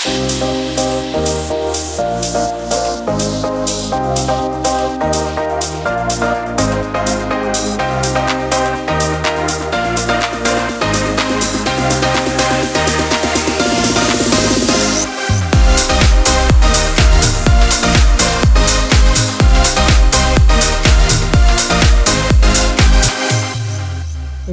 [0.00, 0.08] Hej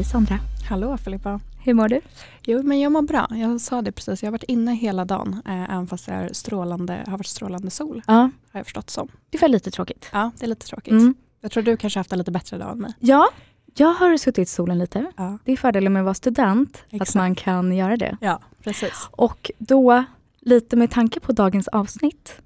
[0.04, 0.47] Sandra.
[0.68, 1.40] Hallå Filippa.
[1.64, 2.02] Hur mår du?
[2.46, 3.28] Jo, men jag mår bra.
[3.32, 4.24] Jag sa det precis.
[4.24, 7.70] Jag har varit inne hela dagen, eh, även fast det är strålande, har varit strålande
[7.70, 8.02] sol.
[8.08, 9.08] Ja, Har jag förstått som.
[9.30, 10.10] det var lite tråkigt.
[10.14, 10.92] Ja, det är lite tråkigt.
[10.92, 11.16] Mm.
[11.42, 12.94] Jag tror du kanske haft en lite bättre dag än mig.
[13.00, 13.28] Ja,
[13.76, 15.06] jag har suttit i solen lite.
[15.18, 17.10] Ja, Det är fördelen med att vara student, Exakt.
[17.10, 18.18] att man kan göra det.
[18.22, 19.08] ja precis.
[19.12, 20.04] Och då,
[20.40, 22.42] lite med tanke på dagens avsnitt.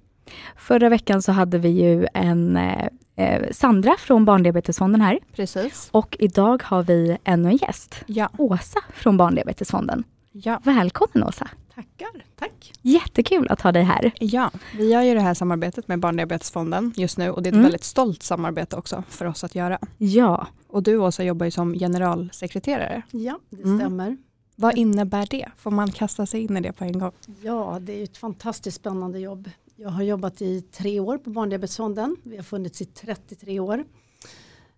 [0.55, 5.19] Förra veckan så hade vi ju en eh, eh, Sandra från Barndiabetesfonden här.
[5.35, 5.89] Precis.
[5.91, 7.95] Och idag har vi ännu en gäst.
[8.05, 8.29] Ja.
[8.37, 10.03] Åsa från Barndiabetesfonden.
[10.31, 10.59] Ja.
[10.63, 11.47] Välkommen Åsa.
[11.75, 12.73] Tackar, tack.
[12.81, 14.11] Jättekul att ha dig här.
[14.19, 17.53] ja, vi gör ju det här samarbetet med Barndiabetesfonden just nu och det är ett
[17.53, 17.63] Mm.
[17.63, 19.79] väldigt stolt samarbete också för oss att göra.
[19.97, 23.01] Ja, Och du Åsa jobbar ju som generalsekreterare.
[23.11, 23.79] Ja, det Mm.
[23.79, 24.17] stämmer.
[24.55, 25.45] Vad innebär det?
[25.57, 27.11] Får man kasta sig in i det på en gång?
[27.41, 29.49] Ja, det är ju ett fantastiskt spännande jobb.
[29.81, 32.15] Jag har jobbat i tre år på Barndiabetesfonden.
[32.23, 33.85] Vi har funnits i 33 år.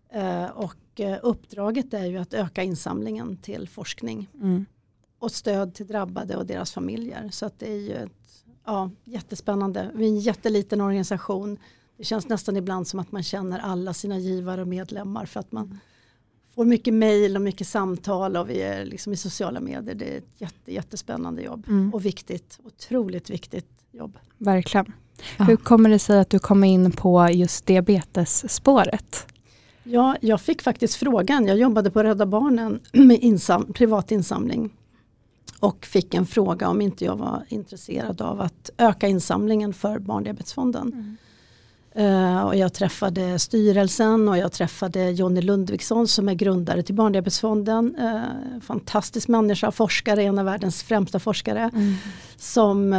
[0.10, 4.66] Eh, och eh, uppdraget är ju att öka insamlingen till forskning Mm.
[5.20, 7.30] och stöd till drabbade och deras familjer.
[7.32, 9.92] Så att det är ju ett, ja, jättespännande.
[9.94, 11.58] Vi är en jätteliten organisation.
[11.98, 15.52] Det känns nästan ibland som att man känner alla sina givare och medlemmar för att
[15.52, 15.80] man
[16.56, 19.95] får mycket mejl och mycket samtal och vi är liksom i sociala medier.
[19.95, 21.94] Det är ett jätte, jättespännande jobb Mm.
[21.94, 24.17] och viktigt, otroligt viktigt jobb.
[24.38, 24.94] Verkligen.
[25.38, 25.44] Ja.
[25.44, 29.27] Hur kommer det sig att du kom in på just diabetesspåret?
[29.83, 34.73] Ja, jag fick faktiskt frågan, jag jobbade på Rädda Barnen med insam, privat insamling
[35.59, 41.17] och fick en fråga om inte jag var intresserad av att öka insamlingen för Barndiabetesfonden.
[41.95, 47.95] Eh, och jag träffade styrelsen och jag träffade Jonny Lundviksson som är grundare till Barndiabetesfonden.
[47.95, 51.71] Uh, fantastisk människa, forskare, en av världens främsta forskare.
[52.36, 52.93] Som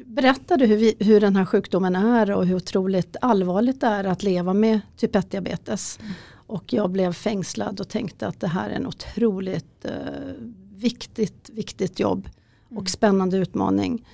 [0.00, 4.04] eh, berättade hur, vi, hur den här sjukdomen är och hur otroligt allvarligt det är
[4.04, 5.98] att leva med typ 1-diabetes.
[6.46, 9.92] Och jag blev fängslad och tänkte att det här är en otroligt eh,
[10.76, 12.28] viktigt, viktigt jobb
[12.68, 14.06] och spännande utmaning.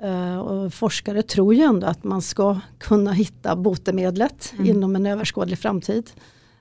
[0.00, 4.66] Eh, och forskare tror ju ändå att man ska kunna hitta botemedlet Mm.
[4.70, 6.10] inom en överskådlig framtid.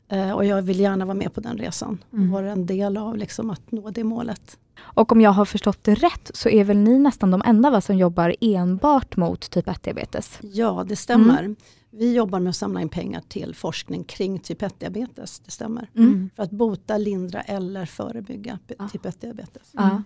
[0.10, 2.32] Eh, och jag vill gärna vara med på den resan och Mm.
[2.32, 4.58] vara en del av liksom, att nå det målet.
[4.80, 7.82] och om jag har förstått det rätt så är väl ni nästan de enda va,
[7.82, 10.40] som jobbar enbart mot typ 1-diabetes?
[10.42, 11.56] Ja, det stämmer.
[11.92, 15.42] Vi jobbar med att samla in pengar till forskning kring typ 1-diabetes.
[15.46, 15.90] Det stämmer.
[15.96, 16.30] Mm.
[16.36, 18.88] För att bota, lindra eller förebygga Ah.
[18.90, 19.70] typ 1-diabetes.
[19.72, 20.04] Ja.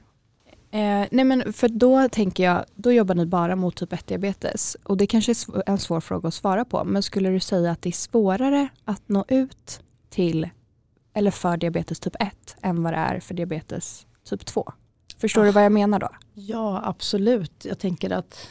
[0.72, 4.76] Eh, nej men för då tänker jag, då jobbar ni bara mot typ 1-diabetes.
[4.84, 6.84] Och det kanske är en svår fråga att svara på.
[6.84, 10.50] Men skulle du säga att det är svårare att nå ut till,
[11.14, 14.72] eller för diabetes typ 1 än vad det är för diabetes typ 2?
[15.18, 16.10] Förstår du vad jag menar då?
[16.34, 17.66] Ja, absolut.
[17.66, 18.48] Jag tänker att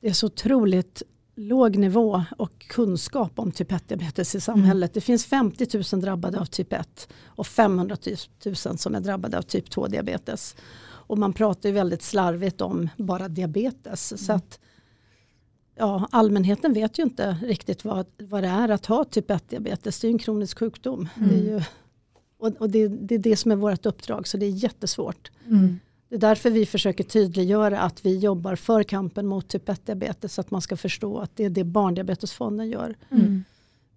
[0.00, 1.02] det är så otroligt
[1.34, 4.94] låg nivå och kunskap om typ 1-diabetes i samhället.
[4.94, 7.96] Det finns 50 000 drabbade av typ 1 och 500
[8.44, 10.56] 000 som är drabbade av typ 2-diabetes.
[10.84, 14.26] Och man pratar ju väldigt slarvigt om bara diabetes.
[14.26, 14.60] Så att
[15.76, 20.00] ja, allmänheten vet ju inte riktigt vad, vad det är att ha typ 1-diabetes.
[20.00, 21.08] Det är ju en kronisk sjukdom.
[21.14, 21.62] Det är ju,
[22.38, 25.30] och och det, det är det som är vårt uppdrag så det är jättesvårt.
[25.46, 25.80] Mm.
[26.08, 30.40] Det är därför vi försöker tydliggöra att vi jobbar för kampen mot typ 1-diabetes så
[30.40, 32.94] att man ska förstå att det är det Barndiabetesfonden gör.
[33.10, 33.44] Mm.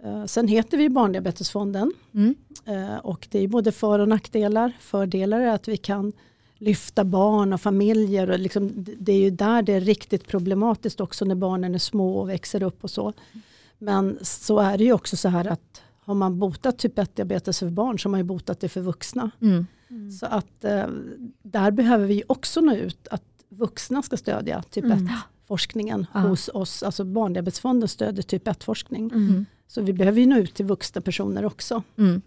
[0.03, 2.35] Eh, Sen heter vi Barndiabetesfonden Mm.
[2.65, 4.71] eh, och det är både för och nackdelar.
[4.79, 6.13] Fördelar är att vi kan
[6.57, 11.25] lyfta barn och familjer och liksom, det- är ju där det är riktigt problematiskt också
[11.25, 13.13] när barnen är små och växer upp och så.
[13.77, 17.69] Men så är det ju också så här att har man botat typ 1-diabetes för
[17.69, 19.31] barn så har man ju botat det för vuxna.
[19.41, 19.65] Mm.
[20.19, 20.85] Så att eh,
[21.43, 25.09] där behöver vi också nå ut att vuxna ska stödja typ Mm.
[25.47, 26.19] 1-forskningen Ja.
[26.19, 26.83] hos oss.
[26.83, 29.11] Alltså Barndiabetesfonden stödjer typ 1-forskning.
[29.13, 29.45] Mm.
[29.67, 31.83] Så vi behöver ju nå ut till vuxna personer också.
[31.97, 32.21] Mm.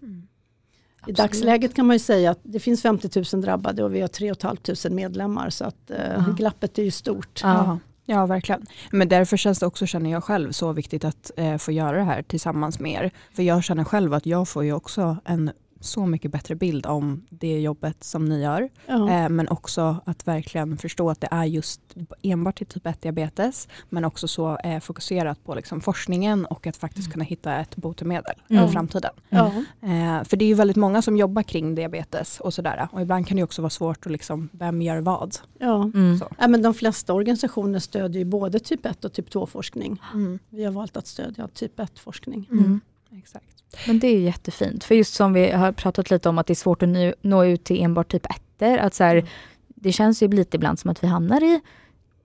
[1.07, 1.17] I Absolut.
[1.17, 4.33] dagsläget kan man ju säga att det finns 50 000 drabbade och vi har 3
[4.41, 5.49] 500 medlemmar.
[5.49, 7.39] Så att eh, glappet är ju stort.
[7.43, 7.49] Ja.
[7.49, 7.79] Ja.
[8.05, 8.65] ja, verkligen.
[8.91, 12.03] Men därför känns det också, känner jag själv, så viktigt att eh, få göra det
[12.03, 13.11] här tillsammans med er.
[13.33, 17.25] För jag känner själv att jag får ju också en så mycket bättre bild om
[17.29, 18.69] det jobbet som ni gör.
[18.87, 19.09] Ja.
[19.11, 21.81] Eh, men också att verkligen förstå att det är just
[22.21, 26.77] enbart till typ 1 diabetes men också så eh, fokuserat på liksom forskningen och att
[26.77, 28.65] faktiskt kunna hitta ett botemedel Mm.
[28.65, 29.11] i framtiden.
[29.29, 33.27] Eh, för det är ju väldigt många som jobbar kring diabetes och sådär och ibland
[33.27, 35.35] kan det också vara svårt att liksom, vem gör vad?
[35.59, 35.83] Ja.
[35.83, 36.17] Mm.
[36.17, 36.27] Så.
[36.39, 40.01] Ja, men de flesta organisationer stödjer ju både typ 1 och typ 2 forskning.
[40.49, 42.47] Vi har valt att stödja typ 1 forskning.
[42.51, 42.79] Mm.
[43.17, 43.58] Exakt.
[43.87, 44.83] Men det är jättefint.
[44.83, 46.89] För just som vi har pratat lite om att det är svårt att
[47.21, 49.29] nå, ut till enbart typ 1 att så här,
[49.67, 51.61] Det känns ju lite ibland som att vi hamnar i,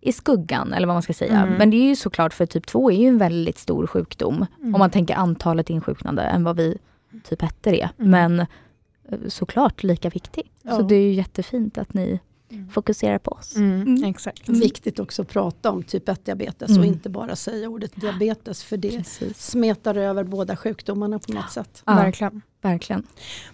[0.00, 1.40] i skuggan eller vad man ska säga.
[1.40, 1.54] Mm.
[1.54, 4.46] Men det är ju såklart för typ 2 är ju en väldigt stor sjukdom.
[4.60, 4.74] Mm.
[4.74, 6.78] Om man tänker antalet insjuknande än vad vi
[7.24, 7.90] typ 1 är.
[7.98, 8.10] Mm.
[8.10, 10.50] Men eh, såklart lika viktig.
[10.62, 10.76] Ja.
[10.76, 12.20] Så det är ju jättefint att ni
[12.70, 13.56] fokuserar på oss.
[13.56, 13.80] Mm.
[13.82, 14.04] Mm.
[14.04, 14.48] Exakt.
[14.48, 16.80] Viktigt också att prata om typ 1 diabetes Mm.
[16.80, 19.46] och inte bara säga ordet diabetes för det Precis.
[19.46, 21.82] smetar över båda sjukdomarna på något sätt.
[21.86, 22.42] Ja, Verkligen.
[22.64, 23.06] Verkligen.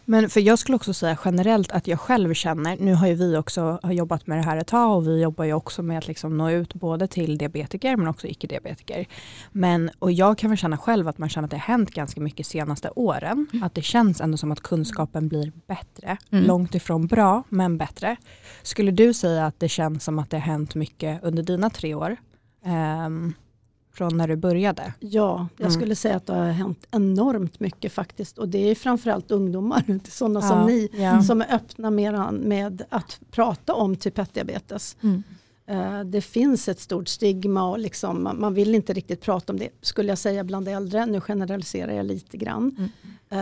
[0.04, 3.36] Men för jag skulle också säga generellt att jag själv känner, nu har ju vi
[3.36, 6.38] också jobbat med det här ett tag och vi jobbar ju också med att liksom
[6.38, 9.06] nå ut både till diabetiker men också icke-diabetiker.
[9.52, 12.20] Men, och jag kan väl känna själv att man känner att det har hänt ganska
[12.20, 13.46] mycket senaste åren.
[13.62, 16.16] Att det känns ändå som att kunskapen blir bättre.
[16.30, 16.44] Mm.
[16.44, 18.16] Långt ifrån bra, men bättre.
[18.62, 21.94] Skulle du säga att det känns som att det har hänt mycket under dina tre
[21.94, 22.16] år?
[22.64, 23.34] Ehm,
[23.92, 24.94] från när du började?
[25.00, 25.80] Ja, jag Mm.
[25.80, 28.38] skulle säga att det har hänt enormt mycket faktiskt.
[28.38, 31.22] Och det är framförallt ungdomar, sådana Ja, som ni, ja.
[31.22, 34.96] som är öppna med, med att prata om typ 1-diabetes.
[35.02, 35.22] Mm.
[35.66, 39.58] Eh, Det finns ett stort stigma och liksom, man- man vill inte riktigt prata om
[39.58, 41.06] det, skulle jag säga bland äldre.
[41.06, 42.76] Nu generaliserar jag lite grann.
[42.78, 42.90] Mm.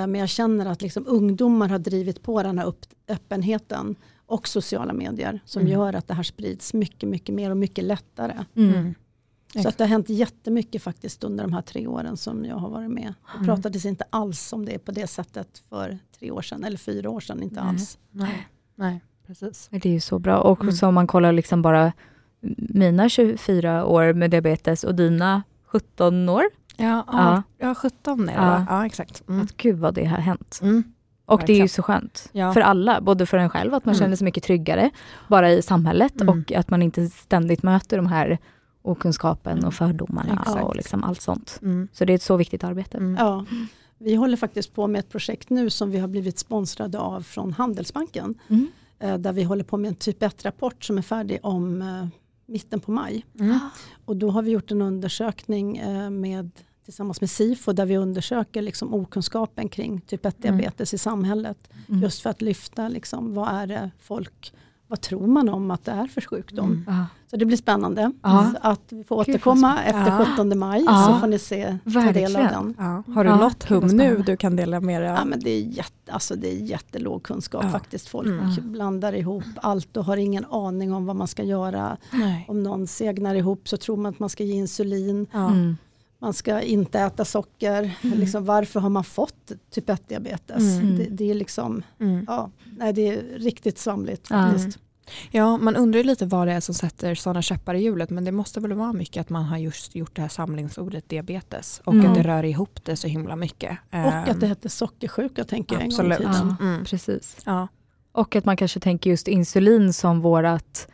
[0.02, 3.96] Eh, Men jag känner att liksom ungdomar har drivit på den här upp, öppenheten
[4.26, 5.72] och sociala medier som Mm.
[5.72, 8.44] gör att det här sprids mycket, mycket mer och mycket lättare.
[8.54, 8.94] Mm.
[9.62, 12.70] Så att det har hänt jättemycket faktiskt under de här tre åren som jag har
[12.70, 13.14] varit med.
[13.32, 13.46] Det Mm.
[13.46, 17.20] pratades inte alls om det på det sättet för tre år sedan eller fyra år
[17.20, 17.68] sedan, inte Nej.
[17.70, 17.98] alls.
[18.10, 19.68] Nej, nej precis.
[19.70, 20.38] Det är ju så bra.
[20.40, 20.72] Och Mm.
[20.74, 21.92] så om man kollar liksom bara
[22.56, 26.42] mina 24 år med diabetes och dina 17 år.
[26.76, 27.04] Ja, Ja.
[27.06, 27.42] ja.
[27.68, 28.40] ja 17 är det Ja.
[28.40, 28.66] va?
[28.70, 29.22] Ja, exakt.
[29.28, 29.42] Mm.
[29.42, 30.58] Att gud vad det har hänt.
[30.62, 30.82] Mm.
[31.26, 32.28] Och det är ju så skönt.
[32.32, 32.52] Ja.
[32.52, 34.04] För alla, både för en själv, att man Mm.
[34.04, 34.90] känner sig mycket tryggare
[35.28, 36.38] bara i samhället Mm.
[36.38, 38.38] och att man inte ständigt möter de här
[38.82, 40.64] okunskapen och fördomarna Exakt.
[40.64, 41.58] och liksom allt sånt.
[41.62, 41.88] Mm.
[41.92, 42.98] Så det är ett så viktigt arbete.
[42.98, 43.16] Mm.
[43.18, 43.44] Ja.
[43.98, 47.52] Vi håller faktiskt på med ett projekt nu som vi har blivit sponsrade av från
[47.52, 48.34] Handelsbanken.
[48.48, 48.66] Mm.
[48.98, 52.06] eh, Där vi håller på med en typ 1-rapport som är färdig om eh,
[52.46, 53.24] mitten på maj.
[53.40, 53.58] Mm.
[54.04, 56.50] Och då har vi gjort en undersökning eh, med,
[56.84, 61.70] tillsammans med SIFO där vi undersöker liksom okunskapen kring typ 1-diabetes i samhället.
[61.88, 62.02] Mm.
[62.02, 64.52] Just för att lyfta liksom, vad är det folk,
[64.88, 66.70] vad tror man om att det är för sjukdom.
[66.72, 66.84] Mm.
[66.86, 67.06] Ja.
[67.30, 68.52] Så det blir spännande Ja.
[68.60, 70.00] Att vi får Gud, återkomma spännande.
[70.10, 70.26] efter Ja.
[70.36, 71.04] 17 maj Ja.
[71.06, 72.74] så får ni se, ta del av den.
[72.78, 73.02] Ja.
[73.14, 75.26] Har du Ja, något gud, hum nu du kan dela med dig Ja, av?
[75.26, 77.70] men det, är jätte, alltså det är jättelåg kunskap Ja.
[77.70, 78.08] faktiskt.
[78.08, 78.72] Folk Mm.
[78.72, 81.96] blandar ihop allt och har ingen aning om vad man ska göra.
[82.12, 82.44] Nej.
[82.48, 85.26] Om någon segnar ihop så tror man att man ska ge insulin.
[85.32, 85.46] Ja.
[85.50, 85.76] Mm.
[86.20, 87.94] Man ska inte äta socker.
[88.02, 90.78] Liksom, varför har man fått typ 1-diabetes?
[90.80, 90.96] Mm.
[90.96, 92.24] Det, det är liksom, Mm.
[92.28, 94.36] ja, nej, det är riktigt svamligt Ja.
[94.52, 94.78] faktiskt.
[95.30, 98.32] ja, man undrar lite vad det är som sätter sådana käppar i hjulet men det
[98.32, 102.06] måste väl vara mycket att man har just gjort det här samlingsordet diabetes och Mm.
[102.06, 103.78] att det rör ihop det så himla mycket.
[103.88, 106.18] Och Ehm, att det hette sockersjuka tänker jag en gång i Absolut.
[106.34, 106.56] tiden.
[106.60, 106.84] Ja, Mm.
[106.84, 107.36] precis.
[107.44, 107.68] Ja.
[108.12, 110.88] Och att man kanske tänker just insulin som vårat,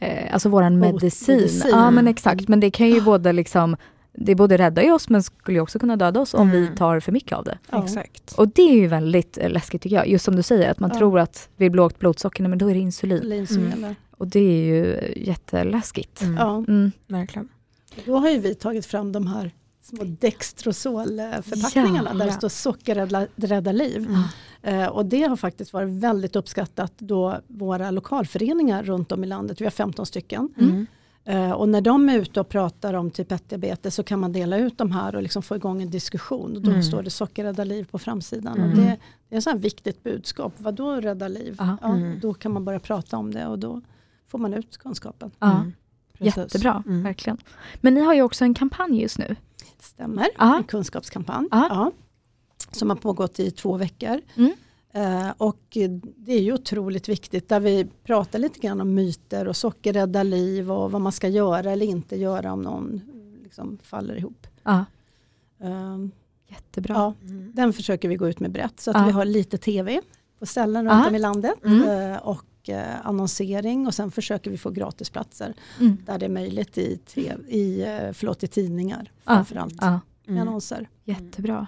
[0.00, 1.36] eh, alltså våran medicin.
[1.36, 1.70] medicin.
[1.70, 3.76] Ja men exakt, men det kan ju både liksom,
[4.16, 6.60] det både rädda ju oss men skulle ju också kunna döda oss om Mm.
[6.60, 7.58] vi tar för mycket av det.
[7.70, 7.84] Ja.
[7.84, 8.32] Exakt.
[8.32, 10.90] Och det är ju väldigt eh, läskigt tycker jag, just som du säger att man
[10.92, 10.98] Ja.
[10.98, 13.32] tror att vid lågt blodsocker, men då är det insulin.
[13.32, 13.94] Insulin Mm.
[14.10, 16.22] Och det är ju jätteläskigt.
[16.22, 16.36] Mm.
[16.36, 16.56] Ja.
[16.68, 16.92] Mm.
[17.06, 17.48] Verkligen.
[18.04, 19.50] Då har ju vi tagit fram de här
[19.82, 24.06] små Dextrosol-förpackningarna Ja, där det står socker rädda, rädda liv.
[24.08, 24.22] Mm.
[24.82, 29.60] Eh, och det har faktiskt varit väldigt uppskattat då våra lokalföreningar runt om i landet,
[29.60, 30.48] vi har 15 stycken.
[31.26, 31.42] Mm.
[31.44, 34.58] Eh, och när de är ute och pratar om typ 1-diabetes så kan man dela
[34.58, 36.56] ut de här och liksom få igång en diskussion.
[36.56, 36.82] Och då Mm.
[36.82, 38.56] står det socker rädda liv på framsidan.
[38.56, 38.70] Mm.
[38.70, 40.52] Och det, det är ett sånt här viktigt budskap.
[40.58, 41.56] Vad då rädda liv?
[41.58, 41.76] Ja.
[41.82, 42.20] Ja, Mm.
[42.20, 43.80] Då kan man börja prata om det och då
[44.28, 45.30] får man ut kunskapen.
[45.38, 45.72] Ja, Mm.
[46.18, 46.36] Precis.
[46.36, 47.02] jättebra, Mm.
[47.02, 47.38] verkligen.
[47.80, 49.36] Men ni har ju också en kampanj just nu.
[49.80, 50.56] Stämmer, Ja.
[50.56, 51.48] en kunskapskampanj.
[51.50, 51.66] Ja.
[51.70, 51.92] Ja,
[52.72, 54.20] som har pågått i två veckor.
[54.96, 55.26] Mm.
[55.26, 55.60] Eh, och
[56.16, 60.24] det är ju otroligt viktigt där vi pratar lite grann om myter och socker räddar
[60.24, 63.00] liv och vad man ska göra eller inte göra om någon
[63.42, 64.46] liksom faller ihop.
[64.62, 64.84] Ja,
[65.60, 65.98] Eh,
[66.48, 66.94] jättebra.
[66.94, 67.52] ja, Mm.
[67.54, 69.04] den försöker vi gå ut med brett så att Ja.
[69.06, 70.00] vi har lite tv
[70.38, 70.92] på ställen Ja.
[70.94, 72.12] runt om i landet Mm.
[72.12, 72.42] eh, och
[73.02, 75.96] annonsering och sen försöker vi få gratisplatser Mm.
[76.06, 77.84] där det är möjligt i, tre, i,
[78.14, 79.32] förlåt, i tidningar Ja.
[79.34, 80.88] framförallt Ja, med annonser.
[81.04, 81.66] jättebra.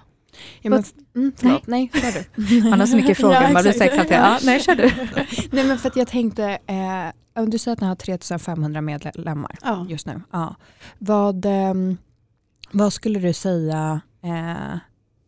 [0.61, 0.85] Ja, men,
[1.17, 2.25] mm, förlåt, nej, kör
[2.63, 2.71] du.
[2.71, 4.17] Man har så mycket frågor, Ja, man blir sexad till.
[4.17, 4.83] Ja, nej, kör du.
[5.53, 9.87] nej men för att jag tänkte, eh, du säger att ni har 3500 medlemmar Ja.
[9.89, 10.23] just nu.
[10.31, 10.57] Ja.
[10.99, 11.97] Vad, ehm,
[12.73, 14.79] vad skulle du säga, eh,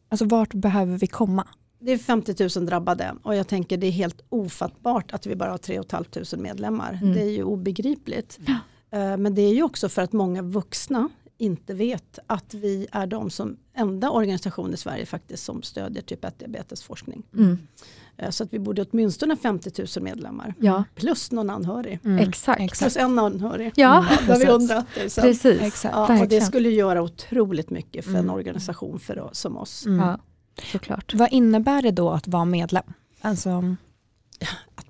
[0.08, 1.46] alltså vart behöver vi komma?
[1.80, 5.50] Det är 50 000 drabbade och jag tänker det är helt ofattbart att vi bara
[5.50, 6.98] har 3 500 medlemmar.
[7.02, 7.14] Mm.
[7.14, 8.38] Det är ju obegripligt.
[8.92, 11.08] Eh, Men det är ju också för att många vuxna
[11.40, 16.24] inte vet att vi är de som enda organisation i Sverige faktiskt som stödjer typ
[16.24, 17.22] 1 diabetesforskning.
[17.36, 17.58] Mm.
[18.16, 20.54] Eh, Så att vi borde åtminstone 50 000 medlemmar.
[20.60, 21.98] Ja, Plus någon anhörig.
[22.20, 22.78] exakt.
[22.78, 23.72] Plus en anhörig.
[23.76, 24.48] Ja, Det har vi precis.
[24.48, 24.86] undrat.
[24.94, 25.22] det sen.
[25.22, 25.60] precis.
[25.60, 25.94] Exakt.
[25.94, 28.34] Ja, och det skulle göra otroligt mycket för en Mm.
[28.34, 29.86] organisation för, som oss.
[29.86, 29.98] Mm.
[30.00, 30.18] Ja,
[30.72, 31.14] såklart.
[31.14, 32.84] Vad innebär det då att vara medlem?
[33.20, 33.76] Alltså,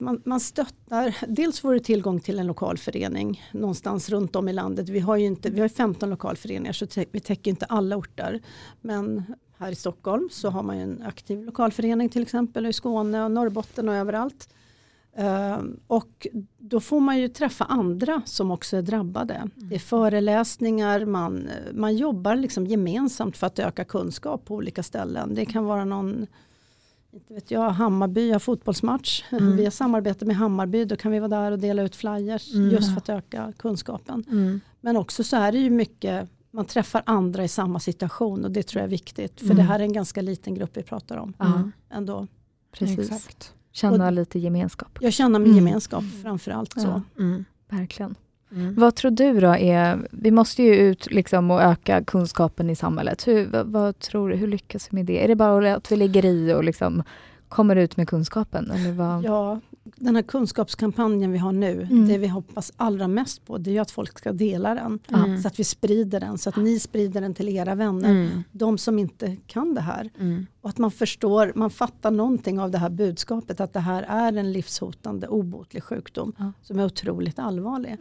[0.01, 4.53] man, man stöttar, dels får du tillgång till en lokal förening någonstans runt om i
[4.53, 4.89] landet.
[4.89, 8.41] Vi har ju inte, vi har 15 lokalföreningar så tä- vi täcker inte alla orter.
[8.81, 9.25] Men
[9.59, 13.25] här i Stockholm så har man ju en aktiv lokalförening till exempel och i Skåne
[13.25, 14.49] och Norrbotten och överallt.
[15.17, 16.27] Ehm, och
[16.59, 19.49] då får man ju träffa andra som också är drabbade.
[19.55, 25.35] Det är föreläsningar, man, man jobbar liksom gemensamt för att öka kunskap på olika ställen.
[25.35, 26.27] Det kan vara någon
[27.13, 29.25] inte vet jag, Hammarby har fotbollsmatch.
[29.31, 29.57] Mm.
[29.57, 32.71] Vi har samarbete med Hammarby, då kan vi vara där och dela ut flyers Mm.
[32.71, 34.25] just för att öka kunskapen.
[34.31, 34.61] mm.
[34.81, 38.63] Men också så är det ju mycket, man träffar andra i samma situation och det
[38.63, 39.39] tror jag är viktigt.
[39.39, 39.57] För Mm.
[39.57, 41.33] det här är en ganska liten grupp vi pratar om
[41.91, 42.27] ändå.
[42.73, 42.99] precis.
[43.13, 43.55] Exakt.
[43.73, 44.99] Känna lite gemenskap.
[45.01, 45.57] Jag känner mig Mm.
[45.67, 46.81] gemenskap framförallt så.
[46.81, 47.03] Ja.
[47.19, 47.45] Mm.
[47.69, 48.15] Verkligen.
[48.53, 48.75] Mm.
[48.75, 53.27] Vad tror du då är, vi måste ju ut liksom och öka kunskapen i samhället.
[53.27, 55.25] Hur, vad, vad tror du, hur lyckas vi med det?
[55.25, 57.03] Är det bara att vi ligger i och liksom
[57.49, 58.71] kommer ut med kunskapen?
[58.71, 59.25] Eller vad?
[59.25, 59.61] Ja,
[59.97, 62.09] den här kunskapskampanjen vi har nu, Mm.
[62.09, 64.99] det vi hoppas allra mest på det är att folk ska dela den.
[65.09, 65.39] Mm.
[65.43, 68.11] Så att vi sprider den, så att ni sprider den till era vänner.
[68.11, 68.43] Mm.
[68.53, 70.11] De som inte kan det här.
[70.21, 70.47] Mm.
[70.61, 74.37] Och att man förstår, man fattar någonting av det här budskapet att det här är
[74.39, 76.53] en livshotande obotlig sjukdom Ja.
[76.63, 77.97] som är otroligt allvarlig.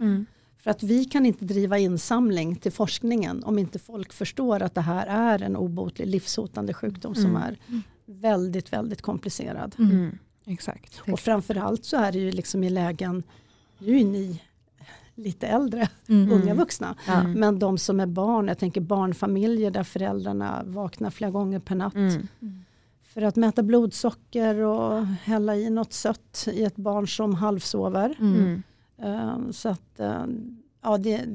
[0.64, 4.82] För att vi kan inte driva insamling till forskningen om inte folk förstår att det
[4.82, 7.42] här är en obotlig livshotande sjukdom som Mm.
[7.44, 7.58] är
[8.06, 9.76] väldigt, väldigt komplicerad.
[9.80, 9.92] Mm.
[9.92, 10.18] Mm.
[10.46, 11.02] Exakt.
[11.12, 13.24] Och framförallt så är det ju liksom i lägen,
[13.78, 14.42] nu är ju ni
[15.16, 16.32] lite äldre, Mm.
[16.32, 17.14] unga vuxna, Ja.
[17.14, 17.32] Mm.
[17.40, 21.96] men de som är barn, jag tänker barnfamiljer där föräldrarna vaknar flera gånger per natt
[21.96, 22.28] Mm.
[23.04, 28.16] för att mäta blodsocker och hälla i något sött i ett barn som halvsover.
[28.20, 28.64] Mm.
[29.02, 29.46] Mm.
[29.46, 30.26] Eh, Så att eh,
[30.82, 31.26] ja, det,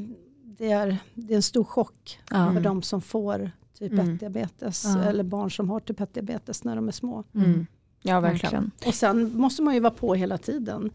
[0.45, 2.53] det, är, det är en stor chock Ja.
[2.53, 4.07] för de som får typ Mm.
[4.19, 5.03] 1-diabetes Ja.
[5.03, 7.25] eller barn som har typ 1-diabetes när de är små.
[7.35, 7.67] Mm.
[8.03, 8.71] Ja, verkligen.
[8.87, 10.91] Och sen måste man ju vara på hela tiden.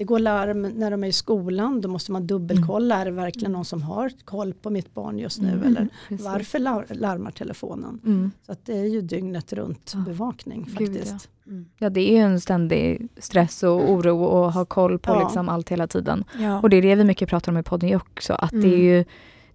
[0.00, 3.52] Det går larm när de är i skolan, då måste man dubbelkolla, är det verkligen
[3.52, 5.62] någon som har koll på mitt barn just nu Mm.
[5.66, 6.26] eller Precis.
[6.26, 8.00] varför lar- larmar telefonen?
[8.06, 8.30] Mm.
[8.46, 10.00] Så att det är ju dygnet runt Ja.
[10.06, 11.28] bevakning Gud, faktiskt.
[11.46, 11.66] Mm.
[11.78, 15.22] Ja, det är ju en ständig stress och oro och ha koll på Ja.
[15.22, 16.24] liksom allt hela tiden.
[16.38, 16.60] Ja.
[16.60, 18.80] Och det är det vi mycket pratar om i podden också, att det, är Mm.
[18.80, 19.04] ju,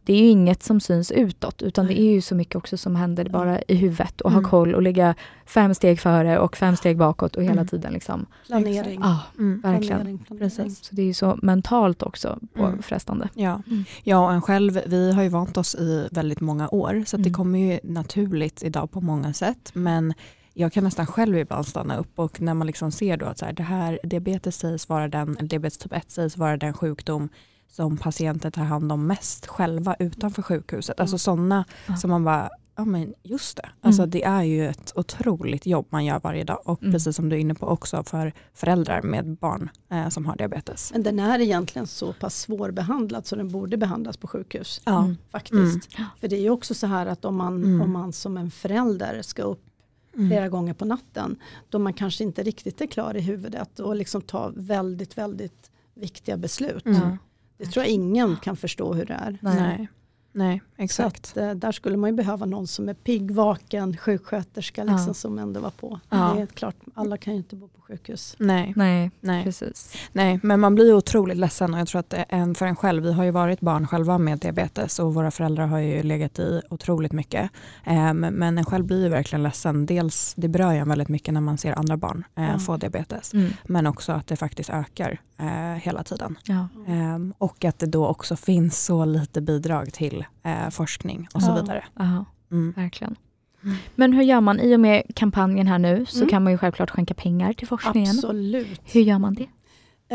[0.05, 2.95] det är ju inget som syns utåt, utan det är ju så mycket också som
[2.95, 4.49] händer bara i huvudet och ha Mm.
[4.49, 7.67] koll och ligga fem steg före och fem steg bakåt och hela Mm.
[7.67, 7.93] tiden.
[7.93, 8.25] Liksom.
[8.47, 8.99] Planering.
[9.03, 9.61] Ja, Mm.
[9.61, 9.87] verkligen.
[9.97, 10.49] planering, planering.
[10.49, 10.83] Precis.
[10.85, 12.81] Så det är ju så mentalt också Mm.
[12.81, 13.29] frestande.
[13.33, 13.61] Ja.
[13.67, 13.83] Mm.
[14.03, 17.21] ja, och en själv, vi har ju vant oss i väldigt många år så det
[17.21, 17.33] Mm.
[17.33, 19.71] kommer ju naturligt idag på många sätt.
[19.73, 20.13] Men
[20.53, 23.45] jag kan nästan själv ibland stanna upp och när man liksom ser då att så
[23.45, 27.29] här, det här diabetes sägs vara den, diabetes typ 1 sägs vara den sjukdom
[27.67, 30.99] som patienter tar hand om mest själva utanför sjukhuset.
[30.99, 31.95] Alltså sådana Ja.
[31.95, 33.69] som man bara, ja men just det.
[33.81, 34.09] Alltså Mm.
[34.09, 36.93] det är ju ett otroligt jobb man gör varje dag och Mm.
[36.93, 40.91] precis som du är inne på också för föräldrar med barn eh, som har diabetes.
[40.91, 44.81] Men den är egentligen så pass svårbehandlad så den borde behandlas på sjukhus.
[44.85, 45.03] Ja.
[45.03, 45.17] Mm.
[45.31, 45.93] Faktiskt.
[46.19, 47.81] För det är ju också så här att om man, Mm.
[47.81, 49.61] om man som en förälder ska upp
[50.13, 50.27] Mm.
[50.29, 51.35] flera gånger på natten
[51.69, 56.37] då man kanske inte riktigt är klar i huvudet och liksom ta väldigt, väldigt viktiga
[56.37, 56.85] beslut.
[56.85, 57.17] Mm.
[57.57, 59.37] Det tror jag ingen kan förstå hur det är.
[59.41, 59.87] Nej.
[60.31, 60.61] Nej.
[60.77, 61.31] Nej, Så exakt.
[61.31, 65.13] att, eh, där skulle man ju behöva någon som är pigg, vaken, sjuksköterska liksom, Ja.
[65.13, 65.99] som ändå var på.
[66.09, 66.33] Ja.
[66.35, 68.35] Det är klart, alla kan ju inte bo på sjukhus.
[68.39, 69.93] Nej, Nej, nej, precis.
[70.11, 73.13] nej, men man blir otroligt ledsen och jag tror att en för en själv, vi
[73.13, 77.11] har ju varit barn själva med diabetes och våra föräldrar har ju legat i otroligt
[77.11, 77.51] mycket.
[77.83, 79.85] Ehm, men en själv blir ju verkligen ledsen.
[79.85, 82.59] Dels, det berör ju en väldigt mycket när man ser andra barn eh, Ja.
[82.59, 83.51] få diabetes, Mm.
[83.63, 85.45] men också att det faktiskt ökar eh,
[85.81, 86.37] hela tiden.
[86.43, 86.67] Ja.
[86.87, 91.49] Ehm, och att det då också finns så lite bidrag till eh, forskning och så
[91.49, 91.55] Ja.
[91.55, 91.83] vidare.
[91.99, 92.73] Aha, Mm.
[92.75, 93.15] verkligen.
[93.63, 93.75] Mm.
[93.95, 94.59] Men hur gör man?
[94.59, 96.29] I och med kampanjen här nu så Mm.
[96.29, 98.09] kan man ju självklart skänka pengar till forskningen.
[98.15, 98.81] Absolut.
[98.83, 99.47] Hur gör man det?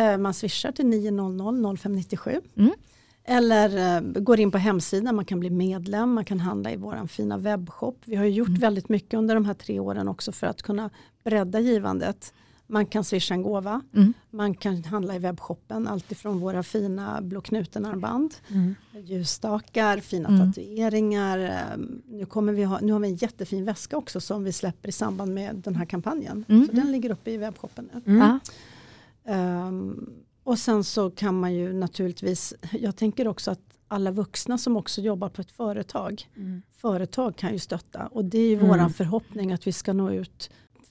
[0.00, 2.40] Eh, Man swishar till 900 0597.
[2.57, 2.71] Mm.
[3.25, 7.07] Eller eh, går in på hemsidan, man kan bli medlem, man kan handla i vår
[7.07, 7.99] fina webbshop.
[8.04, 8.61] Vi har gjort Mm.
[8.61, 10.90] väldigt mycket under de här tre åren också för att kunna
[11.25, 12.33] bredda givandet.
[12.72, 14.12] Man kan swisha en gåva, Mm.
[14.30, 18.74] man kan handla i webbshoppen, alltifrån våra fina Blå knuten-armband, Mm.
[19.04, 20.52] ljusstakar, fina Mm.
[20.52, 21.38] tatueringar.
[21.38, 24.88] eh, Nu, kommer vi ha, nu har vi en jättefin väska också som vi släpper
[24.88, 26.44] i samband med den här kampanjen.
[26.48, 26.66] Mm.
[26.66, 28.12] Så den ligger uppe i webbshoppen nu.
[28.14, 28.38] Mm.
[29.24, 30.10] Ehm,
[30.44, 35.00] och sen så kan man ju naturligtvis, jag tänker också att alla vuxna som också
[35.00, 36.62] jobbar på ett företag, Mm.
[36.76, 38.68] företag kan ju stötta och det är ju Mm.
[38.68, 40.50] våran förhoppning att vi ska nå ut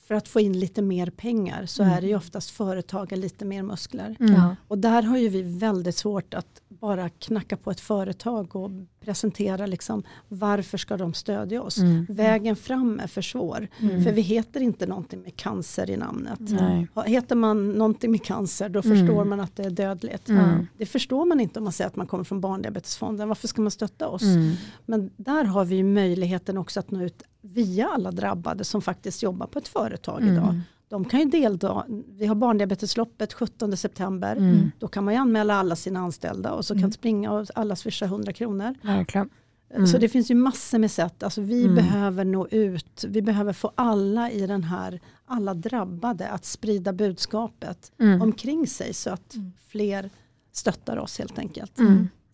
[0.10, 1.98] för att få in lite mer pengar så Mm.
[1.98, 4.16] är det ju oftast företagen lite mer muskler.
[4.20, 4.42] Mm.
[4.68, 9.66] Och där har ju vi väldigt svårt att bara knacka på ett företag och presentera
[9.66, 11.78] liksom varför ska de stödja oss.
[11.78, 12.06] Mm.
[12.10, 13.68] Vägen fram är för svår.
[13.80, 14.04] Mm.
[14.04, 16.40] För vi heter inte någonting med cancer i namnet.
[16.40, 16.88] Nej.
[17.06, 18.98] Heter man någonting med cancer då Mm.
[18.98, 20.30] förstår man att det är dödligt.
[20.30, 20.68] Mm.
[20.78, 23.28] Det förstår man inte om man säger att man kommer från Barndiabetesfonden.
[23.28, 24.24] Varför ska man stötta oss?
[24.24, 24.52] Mm.
[24.86, 29.24] Men där har vi ju möjligheten också att nå ut via alla drabbade som faktiskt
[29.24, 30.34] jobbar på ett företag Mm.
[30.34, 30.60] idag.
[30.90, 31.86] De kan ju delta.
[32.08, 34.36] Vi har barndiabetesloppet 17 september.
[34.36, 34.72] Mm.
[34.80, 36.92] Då kan man ju anmäla alla sina anställda och så kan Mm.
[36.92, 38.76] springa och alla swisha 100 kronor.
[38.82, 39.30] Verkligen.
[39.74, 39.88] Mm.
[39.88, 41.24] Så det finns ju massor med sätt.
[41.24, 41.76] Alltså vi Mm.
[41.76, 43.06] behöver nå ut.
[43.08, 48.22] Vi behöver få alla i den här, alla drabbade att sprida budskapet Mm.
[48.22, 49.52] omkring sig så att Mm.
[49.68, 50.10] fler
[50.52, 51.80] stöttar oss helt enkelt.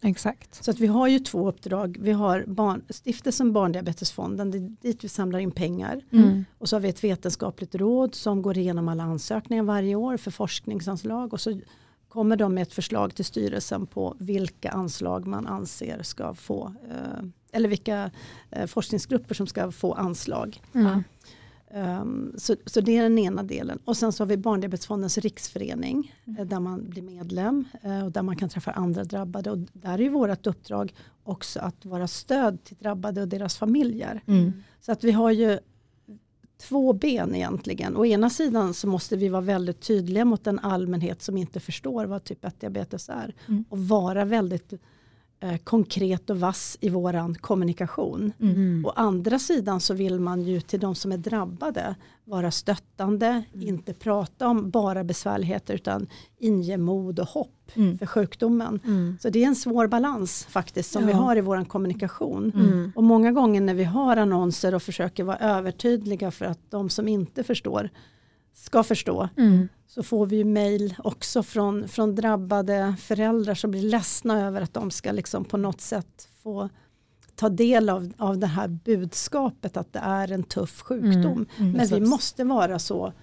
[0.01, 0.11] Mm.
[0.11, 0.63] Exakt.
[0.63, 1.97] Så att vi har ju två uppdrag.
[1.99, 6.01] Vi har barn, stiftelsen Barndiabetesfonden, det är dit vi samlar in pengar.
[6.11, 6.45] Mm.
[6.57, 10.31] Och så har vi ett vetenskapligt råd som går igenom alla ansökningar varje år för
[10.31, 11.33] forskningsanslag.
[11.33, 11.59] Och så
[12.09, 17.25] kommer de med ett förslag till styrelsen på vilka anslag man anser ska få, eh,
[17.51, 18.11] eller vilka
[18.51, 20.61] eh, forskningsgrupper som ska få anslag.
[20.73, 21.03] Mm.
[21.73, 23.79] Um, så, så det är den ena delen.
[23.85, 26.39] Och sen så har vi Barndiabetesfondens riksförening Mm.
[26.39, 29.51] eh, där man blir medlem eh, och där man kan träffa andra drabbade.
[29.51, 30.93] Och där är ju vårt uppdrag
[31.23, 34.21] också att vara stöd till drabbade och deras familjer.
[34.27, 34.53] Mm.
[34.81, 35.59] Så att vi har ju
[36.57, 37.97] två ben egentligen.
[37.97, 42.05] Å ena sidan så måste vi vara väldigt tydliga mot en allmänhet som inte förstår
[42.05, 43.35] vad typ 1-diabetes är.
[43.47, 43.65] Mm.
[43.69, 44.73] Och vara väldigt
[45.45, 48.33] eh, konkret och vass i våran kommunikation.
[48.39, 48.55] Mm.
[48.55, 48.85] Mm.
[48.85, 53.93] Å andra sidan så vill man ju till de som är drabbade vara stöttande, inte
[53.93, 56.07] prata om bara besvärligheter utan
[56.39, 57.97] inge mod och hopp Mm.
[57.97, 58.79] för sjukdomen.
[58.85, 59.17] Mm.
[59.21, 61.17] Så det är en svår balans faktiskt som vi Ja.
[61.17, 62.51] har i vår kommunikation.
[62.55, 62.91] Mm.
[62.95, 67.07] Och många gånger när vi har annonser och försöker vara övertydliga för att de som
[67.07, 67.89] inte förstår
[68.55, 69.67] ska förstå Mm.
[69.87, 74.73] så får vi ju mejl också från, från drabbade föräldrar som blir ledsna över att
[74.73, 76.69] de ska liksom på något sätt få
[77.35, 81.45] ta del av, av det här budskapet att det är en tuff sjukdom.
[81.57, 81.71] Mm.
[81.71, 83.13] Men vi måste vara så,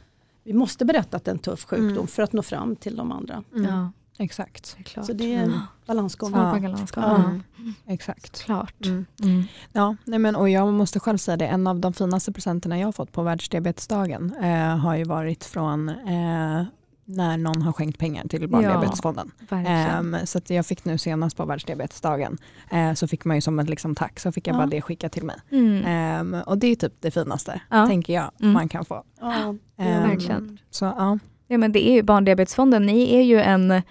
[0.44, 2.06] vi måste berätta att det är en tuff sjukdom Mm.
[2.06, 3.42] för att nå fram till de andra.
[3.54, 3.64] Mm.
[3.70, 4.76] Ja, Exakt.
[4.94, 5.04] det.
[5.04, 6.30] Så det är en balansgång.
[6.30, 6.58] Svår Ja.
[6.60, 7.04] balansgång.
[7.04, 7.10] Ja.
[7.18, 7.24] Ja.
[7.58, 7.74] Mm.
[7.86, 8.42] Exakt.
[8.44, 8.86] Klart.
[8.86, 9.06] Mm.
[9.22, 9.42] Mm.
[9.72, 12.86] Ja, nej men, och jag måste själv säga det, en av de finaste presenterna jag
[12.86, 16.64] har fått på världsdiabetesdagen eh, har ju varit från eh,
[17.04, 19.30] när någon har skänkt pengar till Barndiabetesfonden.
[19.38, 20.14] Verkligen.
[20.14, 22.38] Ehm, så att jag fick nu senast på världsdiabetesdagen
[22.70, 24.58] eh, så fick man ju som ett liksom tack så fick jag Ja.
[24.58, 25.36] bara det skickat till mig.
[25.50, 25.84] Mm.
[25.86, 27.86] Ehm, och det är typ det finaste Ja.
[27.86, 28.52] tänker jag Mm.
[28.52, 29.04] man kan få.
[29.20, 29.32] Ja,
[29.78, 30.58] Ehm, Verkligen.
[30.70, 31.18] Så ja.
[31.48, 33.82] Ja, men det är ju Barndiabetesfonden, ni är ju en,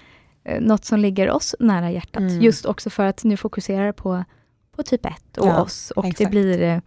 [0.60, 2.22] något som ligger oss nära hjärtat.
[2.22, 2.42] Mm.
[2.42, 4.24] Just också för att ni fokuserar på,
[4.76, 5.92] på typ 1 och Ja, oss.
[5.96, 6.80] Och det blir, eh,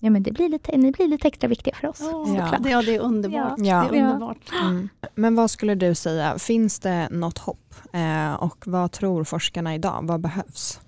[0.00, 2.00] ja, men det blir lite, ni blir lite extra viktiga för oss.
[2.00, 3.54] Ja, det, ja, det är underbart.
[3.58, 3.86] Ja.
[3.90, 4.06] Det är Ja.
[4.12, 4.50] underbart.
[4.62, 4.88] Mm.
[5.14, 7.74] Men vad skulle du säga, finns det något hopp?
[7.92, 10.80] Eh, och vad tror forskarna idag, vad behövs?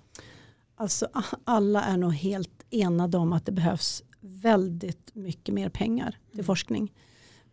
[0.76, 1.06] Alltså,
[1.44, 6.44] alla är nog helt enade om att det behövs väldigt mycket mer pengar till Mm.
[6.46, 6.92] forskning.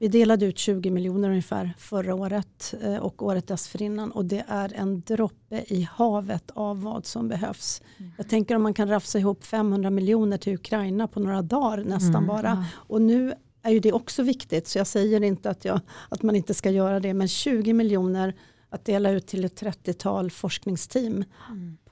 [0.02, 4.74] Vi delade ut 20 miljoner ungefär förra året eh, och året dessförinnan och det är
[4.74, 7.82] en droppe i havet av vad som behövs.
[7.98, 8.12] Mm.
[8.18, 12.16] Jag tänker om man kan rafsa ihop 500 miljoner till Ukraina på några dagar nästan
[12.24, 12.28] Mm.
[12.28, 12.66] bara.
[12.74, 16.36] Och nu är ju det också viktigt så jag säger inte att, jag, att man
[16.36, 18.36] inte ska göra det men 20 miljoner
[18.70, 21.24] att dela ut till ett 30-tal forskningsteam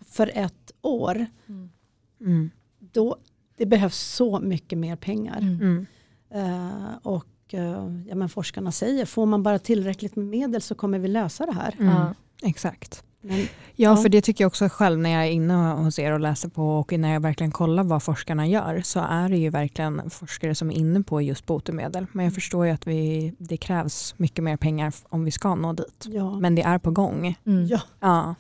[0.06, 1.26] för ett år
[2.22, 2.52] Mm.
[2.80, 3.18] då,
[3.58, 5.38] det behövs så mycket mer pengar.
[5.42, 5.86] Mm.
[6.32, 6.54] Mm.
[6.86, 11.08] Eh, och ja, men forskarna säger, får man bara tillräckligt med medel så kommer vi
[11.08, 11.76] lösa det här.
[11.80, 11.94] Mm.
[11.96, 12.14] Ja.
[12.44, 13.04] Exakt.
[13.22, 13.96] Men, Ja, Ja.
[13.98, 16.80] för det tycker jag också själv när jag är inne hos er och läser på
[16.80, 20.72] och när jag verkligen kollar vad forskarna gör så är det ju verkligen forskare som
[20.72, 22.06] är inne på just botemedel.
[22.12, 25.74] Men jag förstår ju att vi, det krävs mycket mer pengar om vi ska nå
[25.74, 26.06] dit.
[26.08, 26.40] ja.
[26.40, 27.36] Men det är på gång.
[27.46, 27.66] Mm.
[27.68, 27.80] Ja.
[28.00, 28.36] Ja.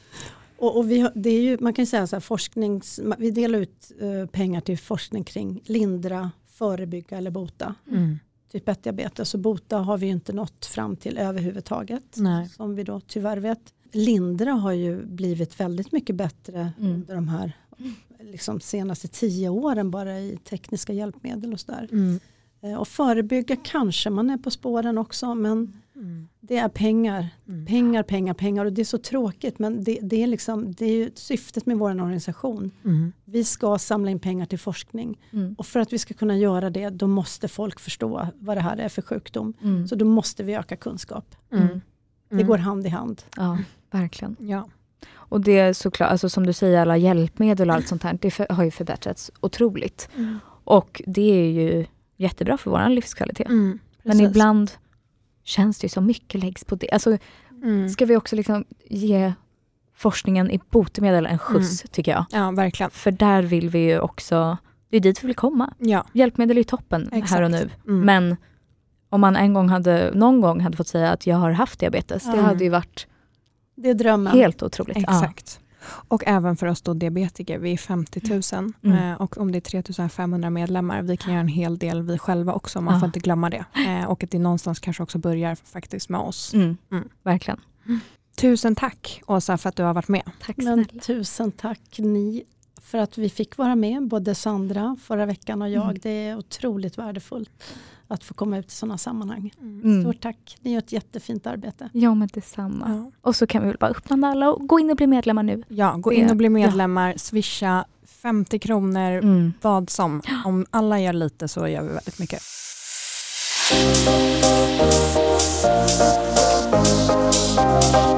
[0.57, 3.31] Och, och vi har, det är ju, man kan ju säga så här, forsknings, vi
[3.31, 7.75] delar ut eh, pengar till forskning kring lindra, förebygga eller bota.
[7.91, 8.19] Mm.
[8.51, 12.03] Typ 1-diabetes och bota har vi inte nått fram till överhuvudtaget.
[12.17, 12.49] Nej.
[12.49, 13.73] Som vi då tyvärr vet.
[13.91, 16.93] lindra har ju blivit väldigt mycket bättre Mm.
[16.93, 17.53] under de här
[18.19, 21.87] liksom, senaste tio åren bara i tekniska hjälpmedel och sådär.
[21.91, 22.19] Mm.
[22.61, 25.81] Eh, Och förebygga kanske man är på spåren också men.
[26.49, 27.29] Det är pengar.
[27.47, 27.65] Mm.
[27.65, 30.95] Pengar, pengar, pengar och det är så tråkigt men det, det är, liksom, det är
[30.95, 32.71] ju syftet med vår organisation.
[32.85, 33.11] Mm.
[33.25, 35.55] Vi ska samla in pengar till forskning Mm.
[35.57, 38.77] och för att vi ska kunna göra det då måste folk förstå vad det här
[38.77, 39.53] är för sjukdom.
[39.63, 39.87] Mm.
[39.87, 41.35] Så då måste vi öka kunskap.
[41.51, 41.81] Mm.
[42.29, 43.21] Det går hand i hand.
[43.37, 43.57] Ja,
[43.91, 44.35] verkligen.
[44.39, 44.69] Ja.
[45.11, 48.31] Och det är såklart, alltså som du säger, alla hjälpmedel och allt sånt här, det
[48.31, 50.09] för, har ju förbättrats otroligt.
[50.63, 51.85] Och det är ju
[52.17, 53.47] jättebra för vår livskvalitet.
[53.47, 53.79] Mm.
[54.03, 54.71] Men ibland
[55.43, 56.89] känns det ju så mycket läggs på det.
[56.91, 57.17] Alltså,
[57.63, 57.89] Mm.
[57.89, 59.33] ska vi också liksom ge
[59.95, 62.25] forskningen i botemedel en skjuts, tycker jag.
[62.31, 62.89] Ja, verkligen.
[62.89, 64.57] För där vill vi ju också,
[64.89, 65.73] det är dit vi vill komma.
[65.77, 66.05] Ja.
[66.13, 67.31] Hjälpmedel är ju toppen Exakt.
[67.31, 67.69] här och nu.
[67.87, 68.01] Mm.
[68.05, 68.37] Men
[69.09, 72.23] om man en gång hade, någon gång hade fått säga att jag har haft diabetes,
[72.23, 72.41] det Ja.
[72.41, 73.07] hade ju varit
[73.75, 74.33] Det är drömmen.
[74.33, 74.97] helt otroligt.
[74.97, 75.59] Exakt.
[75.83, 78.21] Och även för oss då diabetiker, vi är 50
[78.57, 78.97] 000 Mm.
[79.11, 82.17] eh, och om det är 3 500 medlemmar, vi kan göra en hel del vi
[82.17, 82.99] själva också, man Ja.
[82.99, 83.65] får inte glömma det.
[83.87, 86.53] Eh, och att det någonstans kanske också börjar faktiskt med oss.
[86.53, 86.77] Mm.
[86.91, 87.09] Mm.
[87.23, 87.59] Verkligen.
[88.37, 90.21] Tusen tack Åsa för att du har varit med.
[90.45, 91.01] Tack Men snälla.
[91.01, 92.43] tusen tack ni
[92.81, 95.83] för att vi fick vara med, både Sandra förra veckan och jag.
[95.83, 95.97] Mm.
[96.01, 97.49] Det är otroligt värdefullt
[98.09, 99.53] att få komma ut i sådana sammanhang.
[99.61, 100.01] Mm.
[100.01, 101.89] Stort tack, ni gör ett jättefint arbete.
[101.93, 102.85] Ja men detsamma.
[102.87, 103.11] Ja.
[103.21, 105.63] Och så kan vi väl bara uppmana alla och gå in och bli medlemmar nu.
[105.67, 107.17] Ja, gå in och bli medlemmar, ja.
[107.17, 109.53] swisha 50 kronor, mm.
[109.61, 110.21] vad som.
[110.45, 112.41] Om alla gör lite så gör vi väldigt mycket.
[117.53, 118.08] Mm.